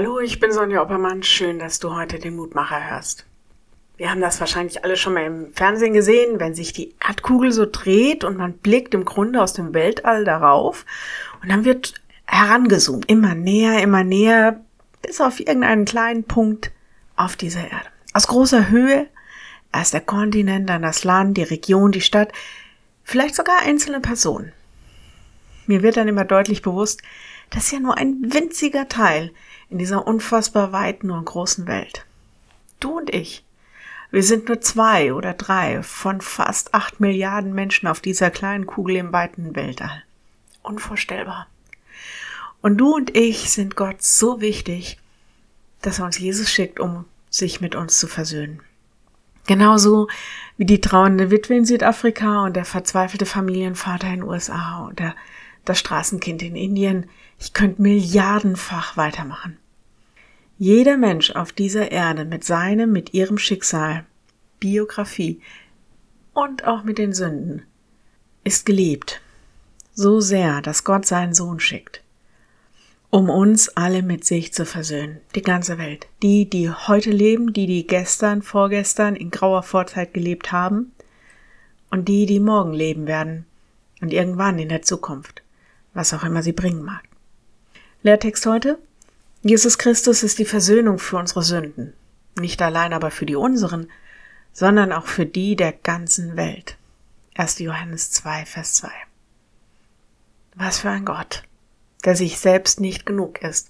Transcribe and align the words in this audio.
Hallo, 0.00 0.20
ich 0.20 0.38
bin 0.38 0.52
Sonja 0.52 0.80
Oppermann. 0.80 1.24
Schön, 1.24 1.58
dass 1.58 1.80
du 1.80 1.92
heute 1.92 2.20
den 2.20 2.36
Mutmacher 2.36 2.88
hörst. 2.88 3.26
Wir 3.96 4.12
haben 4.12 4.20
das 4.20 4.38
wahrscheinlich 4.38 4.84
alle 4.84 4.96
schon 4.96 5.14
mal 5.14 5.24
im 5.24 5.52
Fernsehen 5.52 5.92
gesehen, 5.92 6.38
wenn 6.38 6.54
sich 6.54 6.72
die 6.72 6.94
Erdkugel 7.04 7.50
so 7.50 7.66
dreht 7.66 8.22
und 8.22 8.36
man 8.36 8.52
blickt 8.52 8.94
im 8.94 9.04
Grunde 9.04 9.42
aus 9.42 9.54
dem 9.54 9.74
Weltall 9.74 10.24
darauf 10.24 10.86
und 11.42 11.48
dann 11.48 11.64
wird 11.64 11.94
herangezoomt, 12.26 13.10
immer 13.10 13.34
näher, 13.34 13.82
immer 13.82 14.04
näher, 14.04 14.60
bis 15.02 15.20
auf 15.20 15.40
irgendeinen 15.40 15.84
kleinen 15.84 16.22
Punkt 16.22 16.70
auf 17.16 17.34
dieser 17.34 17.64
Erde. 17.64 17.88
Aus 18.12 18.28
großer 18.28 18.68
Höhe, 18.68 19.08
erst 19.72 19.94
der 19.94 20.00
Kontinent, 20.00 20.70
dann 20.70 20.82
das 20.82 21.02
Land, 21.02 21.36
die 21.38 21.42
Region, 21.42 21.90
die 21.90 22.02
Stadt, 22.02 22.30
vielleicht 23.02 23.34
sogar 23.34 23.62
einzelne 23.62 23.98
Personen. 23.98 24.52
Mir 25.68 25.82
wird 25.82 25.98
dann 25.98 26.08
immer 26.08 26.24
deutlich 26.24 26.62
bewusst, 26.62 27.02
dass 27.50 27.70
ja 27.70 27.78
nur 27.78 27.98
ein 27.98 28.16
winziger 28.22 28.88
Teil 28.88 29.32
in 29.68 29.76
dieser 29.76 30.06
unfassbar 30.06 30.72
weiten 30.72 31.10
und 31.10 31.26
großen 31.26 31.66
Welt. 31.66 32.06
Du 32.80 32.96
und 32.98 33.14
ich. 33.14 33.44
Wir 34.10 34.22
sind 34.22 34.48
nur 34.48 34.62
zwei 34.62 35.12
oder 35.12 35.34
drei 35.34 35.82
von 35.82 36.22
fast 36.22 36.72
acht 36.72 37.00
Milliarden 37.00 37.52
Menschen 37.52 37.86
auf 37.86 38.00
dieser 38.00 38.30
kleinen 38.30 38.64
Kugel 38.66 38.96
im 38.96 39.12
weiten 39.12 39.54
Weltall. 39.54 40.02
Unvorstellbar. 40.62 41.48
Und 42.62 42.78
du 42.78 42.94
und 42.94 43.14
ich 43.14 43.50
sind 43.50 43.76
Gott 43.76 44.02
so 44.02 44.40
wichtig, 44.40 44.98
dass 45.82 45.98
er 45.98 46.06
uns 46.06 46.18
Jesus 46.18 46.50
schickt, 46.50 46.80
um 46.80 47.04
sich 47.28 47.60
mit 47.60 47.74
uns 47.74 47.98
zu 47.98 48.08
versöhnen. 48.08 48.62
Genauso 49.46 50.08
wie 50.56 50.64
die 50.64 50.80
trauernde 50.80 51.30
Witwe 51.30 51.56
in 51.56 51.66
Südafrika 51.66 52.44
und 52.44 52.56
der 52.56 52.64
verzweifelte 52.64 53.26
Familienvater 53.26 54.06
in 54.06 54.20
den 54.20 54.22
USA 54.22 54.88
oder 54.90 55.14
das 55.68 55.78
Straßenkind 55.78 56.42
in 56.42 56.56
Indien. 56.56 57.06
Ich 57.38 57.52
könnte 57.52 57.82
milliardenfach 57.82 58.96
weitermachen. 58.96 59.58
Jeder 60.58 60.96
Mensch 60.96 61.30
auf 61.30 61.52
dieser 61.52 61.92
Erde 61.92 62.24
mit 62.24 62.42
seinem, 62.42 62.90
mit 62.90 63.14
ihrem 63.14 63.38
Schicksal, 63.38 64.04
Biografie 64.58 65.40
und 66.34 66.66
auch 66.66 66.82
mit 66.82 66.98
den 66.98 67.12
Sünden 67.12 67.62
ist 68.44 68.66
geliebt. 68.66 69.20
So 69.92 70.20
sehr, 70.20 70.62
dass 70.62 70.84
Gott 70.84 71.06
seinen 71.06 71.34
Sohn 71.34 71.60
schickt, 71.60 72.02
um 73.10 73.30
uns 73.30 73.68
alle 73.68 74.02
mit 74.02 74.24
sich 74.24 74.52
zu 74.52 74.64
versöhnen. 74.64 75.20
Die 75.34 75.42
ganze 75.42 75.78
Welt. 75.78 76.06
Die, 76.22 76.48
die 76.48 76.70
heute 76.70 77.10
leben, 77.10 77.52
die, 77.52 77.66
die 77.66 77.86
gestern, 77.86 78.42
vorgestern 78.42 79.16
in 79.16 79.30
grauer 79.30 79.62
Vorzeit 79.62 80.14
gelebt 80.14 80.50
haben 80.50 80.92
und 81.90 82.08
die, 82.08 82.26
die 82.26 82.40
morgen 82.40 82.72
leben 82.72 83.06
werden 83.06 83.46
und 84.00 84.12
irgendwann 84.12 84.58
in 84.58 84.68
der 84.68 84.82
Zukunft 84.82 85.42
was 85.94 86.12
auch 86.14 86.24
immer 86.24 86.42
sie 86.42 86.52
bringen 86.52 86.82
mag. 86.82 87.02
Lehrtext 88.02 88.46
heute. 88.46 88.78
Jesus 89.42 89.78
Christus 89.78 90.22
ist 90.22 90.38
die 90.38 90.44
Versöhnung 90.44 90.98
für 90.98 91.16
unsere 91.16 91.42
Sünden. 91.42 91.94
Nicht 92.38 92.60
allein 92.62 92.92
aber 92.92 93.10
für 93.10 93.26
die 93.26 93.36
unseren, 93.36 93.90
sondern 94.52 94.92
auch 94.92 95.06
für 95.06 95.26
die 95.26 95.56
der 95.56 95.72
ganzen 95.72 96.36
Welt. 96.36 96.76
1. 97.34 97.60
Johannes 97.60 98.10
2, 98.10 98.46
Vers 98.46 98.74
2. 98.74 98.90
Was 100.56 100.80
für 100.80 100.90
ein 100.90 101.04
Gott, 101.04 101.44
der 102.04 102.16
sich 102.16 102.38
selbst 102.38 102.80
nicht 102.80 103.06
genug 103.06 103.42
ist 103.42 103.68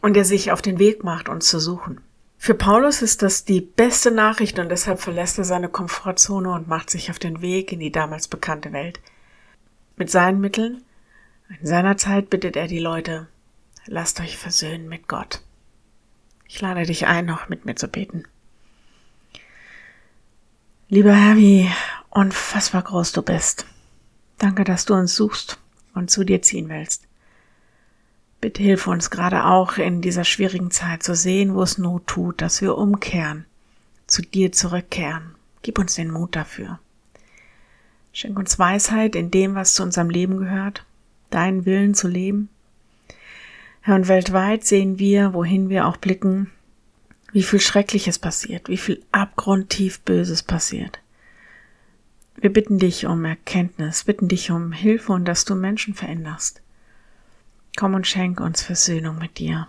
und 0.00 0.14
der 0.14 0.24
sich 0.24 0.52
auf 0.52 0.62
den 0.62 0.78
Weg 0.78 1.04
macht, 1.04 1.28
uns 1.28 1.48
zu 1.48 1.60
suchen. 1.60 2.00
Für 2.38 2.54
Paulus 2.54 3.02
ist 3.02 3.22
das 3.22 3.44
die 3.44 3.60
beste 3.60 4.10
Nachricht 4.10 4.58
und 4.58 4.70
deshalb 4.70 5.00
verlässt 5.00 5.38
er 5.38 5.44
seine 5.44 5.68
Komfortzone 5.68 6.50
und 6.50 6.68
macht 6.68 6.88
sich 6.88 7.10
auf 7.10 7.18
den 7.18 7.42
Weg 7.42 7.72
in 7.72 7.80
die 7.80 7.92
damals 7.92 8.28
bekannte 8.28 8.72
Welt. 8.72 9.00
Mit 9.96 10.10
seinen 10.10 10.40
Mitteln 10.40 10.82
in 11.48 11.66
seiner 11.66 11.96
Zeit 11.96 12.30
bittet 12.30 12.56
er 12.56 12.66
die 12.66 12.78
Leute, 12.78 13.26
lasst 13.86 14.20
euch 14.20 14.36
versöhnen 14.36 14.88
mit 14.88 15.08
Gott. 15.08 15.40
Ich 16.46 16.60
lade 16.60 16.84
dich 16.84 17.06
ein, 17.06 17.26
noch 17.26 17.48
mit 17.48 17.64
mir 17.64 17.74
zu 17.74 17.88
beten. 17.88 18.24
Lieber 20.88 21.14
Herr, 21.14 21.36
wie 21.36 21.70
unfassbar 22.10 22.82
groß 22.82 23.12
du 23.12 23.22
bist. 23.22 23.66
Danke, 24.38 24.64
dass 24.64 24.84
du 24.84 24.94
uns 24.94 25.14
suchst 25.14 25.58
und 25.94 26.10
zu 26.10 26.24
dir 26.24 26.42
ziehen 26.42 26.68
willst. 26.68 27.06
Bitte 28.40 28.62
hilf 28.62 28.86
uns 28.86 29.10
gerade 29.10 29.44
auch 29.44 29.78
in 29.78 30.00
dieser 30.00 30.24
schwierigen 30.24 30.70
Zeit 30.70 31.02
zu 31.02 31.14
sehen, 31.14 31.54
wo 31.54 31.62
es 31.62 31.76
Not 31.76 32.06
tut, 32.06 32.40
dass 32.40 32.62
wir 32.62 32.78
umkehren, 32.78 33.46
zu 34.06 34.22
dir 34.22 34.52
zurückkehren. 34.52 35.34
Gib 35.62 35.78
uns 35.78 35.96
den 35.96 36.10
Mut 36.10 36.36
dafür. 36.36 36.78
Schenk 38.12 38.38
uns 38.38 38.58
Weisheit 38.58 39.16
in 39.16 39.30
dem, 39.30 39.54
was 39.54 39.74
zu 39.74 39.82
unserem 39.82 40.08
Leben 40.08 40.38
gehört 40.38 40.84
deinen 41.30 41.66
Willen 41.66 41.94
zu 41.94 42.08
leben. 42.08 42.48
Herr, 43.80 43.94
und 43.94 44.08
weltweit 44.08 44.64
sehen 44.64 44.98
wir, 44.98 45.34
wohin 45.34 45.68
wir 45.68 45.86
auch 45.86 45.96
blicken, 45.96 46.50
wie 47.32 47.42
viel 47.42 47.60
Schreckliches 47.60 48.18
passiert, 48.18 48.68
wie 48.68 48.76
viel 48.76 49.02
abgrundtief 49.12 50.00
Böses 50.00 50.42
passiert. 50.42 51.00
Wir 52.36 52.52
bitten 52.52 52.78
dich 52.78 53.06
um 53.06 53.24
Erkenntnis, 53.24 54.04
bitten 54.04 54.28
dich 54.28 54.50
um 54.50 54.72
Hilfe 54.72 55.12
und 55.12 55.24
dass 55.24 55.44
du 55.44 55.54
Menschen 55.54 55.94
veränderst. 55.94 56.62
Komm 57.76 57.94
und 57.94 58.06
schenk 58.06 58.40
uns 58.40 58.62
Versöhnung 58.62 59.18
mit 59.18 59.38
dir. 59.38 59.68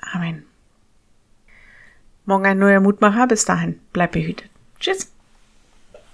Amen. 0.00 0.44
Morgen 2.26 2.46
ein 2.46 2.58
neuer 2.58 2.80
Mutmacher. 2.80 3.26
Bis 3.26 3.44
dahin, 3.44 3.80
bleib 3.92 4.12
behütet. 4.12 4.50
Tschüss. 4.78 5.10